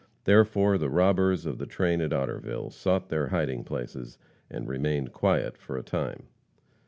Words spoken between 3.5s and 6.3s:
places and remained quiet for a time.